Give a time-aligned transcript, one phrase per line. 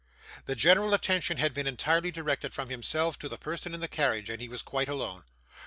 [0.47, 4.31] The general attention had been entirely directed from himself to the person in the carriage,
[4.31, 5.25] and he was quite alone.